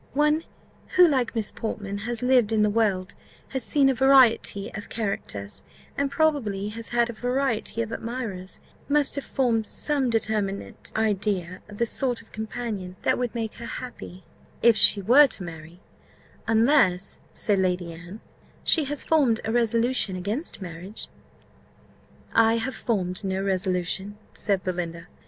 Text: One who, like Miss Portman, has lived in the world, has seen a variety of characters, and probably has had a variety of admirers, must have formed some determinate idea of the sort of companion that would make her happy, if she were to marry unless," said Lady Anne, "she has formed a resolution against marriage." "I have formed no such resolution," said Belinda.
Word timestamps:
One 0.15 0.41
who, 0.97 1.07
like 1.07 1.35
Miss 1.35 1.51
Portman, 1.51 1.99
has 1.99 2.23
lived 2.23 2.51
in 2.51 2.63
the 2.63 2.71
world, 2.71 3.13
has 3.49 3.63
seen 3.63 3.87
a 3.87 3.93
variety 3.93 4.71
of 4.73 4.89
characters, 4.89 5.63
and 5.95 6.09
probably 6.09 6.69
has 6.69 6.89
had 6.89 7.11
a 7.11 7.13
variety 7.13 7.83
of 7.83 7.91
admirers, 7.93 8.59
must 8.89 9.13
have 9.13 9.23
formed 9.23 9.67
some 9.67 10.09
determinate 10.09 10.91
idea 10.95 11.61
of 11.69 11.77
the 11.77 11.85
sort 11.85 12.19
of 12.19 12.31
companion 12.31 12.95
that 13.03 13.19
would 13.19 13.35
make 13.35 13.53
her 13.57 13.67
happy, 13.67 14.23
if 14.63 14.75
she 14.75 15.03
were 15.03 15.27
to 15.27 15.43
marry 15.43 15.81
unless," 16.47 17.19
said 17.31 17.59
Lady 17.59 17.93
Anne, 17.93 18.21
"she 18.63 18.85
has 18.85 19.03
formed 19.05 19.39
a 19.45 19.51
resolution 19.51 20.15
against 20.15 20.63
marriage." 20.63 21.09
"I 22.33 22.55
have 22.57 22.73
formed 22.73 23.23
no 23.23 23.39
such 23.41 23.45
resolution," 23.45 24.17
said 24.33 24.63
Belinda. 24.63 25.09